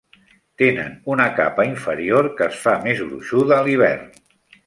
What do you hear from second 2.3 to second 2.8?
que es fa